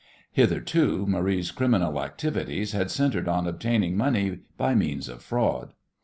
Hitherto 0.31 1.05
Marie's 1.05 1.51
criminal 1.51 2.01
activities 2.03 2.71
had 2.71 2.89
centred 2.89 3.27
on 3.27 3.45
obtaining 3.45 3.95
money 3.95 4.39
by 4.57 4.73
means 4.73 5.07
of 5.07 5.21
fraud. 5.21 5.73